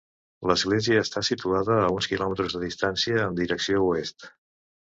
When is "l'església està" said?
0.51-1.23